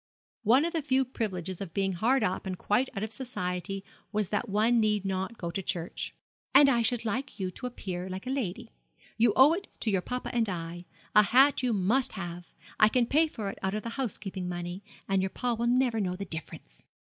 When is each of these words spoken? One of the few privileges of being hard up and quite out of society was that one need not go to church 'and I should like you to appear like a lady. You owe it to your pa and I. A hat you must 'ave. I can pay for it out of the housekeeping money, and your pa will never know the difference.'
One 0.41 0.65
of 0.65 0.73
the 0.73 0.81
few 0.81 1.05
privileges 1.05 1.61
of 1.61 1.75
being 1.75 1.93
hard 1.93 2.23
up 2.23 2.47
and 2.47 2.57
quite 2.57 2.89
out 2.97 3.03
of 3.03 3.11
society 3.13 3.83
was 4.11 4.29
that 4.29 4.49
one 4.49 4.79
need 4.79 5.05
not 5.05 5.37
go 5.37 5.51
to 5.51 5.61
church 5.61 6.15
'and 6.55 6.67
I 6.67 6.81
should 6.81 7.05
like 7.05 7.39
you 7.39 7.51
to 7.51 7.67
appear 7.67 8.09
like 8.09 8.25
a 8.25 8.31
lady. 8.31 8.71
You 9.19 9.31
owe 9.35 9.53
it 9.53 9.67
to 9.81 9.91
your 9.91 10.01
pa 10.01 10.19
and 10.33 10.49
I. 10.49 10.85
A 11.13 11.21
hat 11.21 11.61
you 11.61 11.71
must 11.71 12.17
'ave. 12.17 12.47
I 12.79 12.89
can 12.89 13.05
pay 13.05 13.27
for 13.27 13.51
it 13.51 13.59
out 13.61 13.75
of 13.75 13.83
the 13.83 13.89
housekeeping 13.89 14.49
money, 14.49 14.83
and 15.07 15.21
your 15.21 15.29
pa 15.29 15.53
will 15.53 15.67
never 15.67 15.99
know 15.99 16.15
the 16.15 16.25
difference.' 16.25 16.87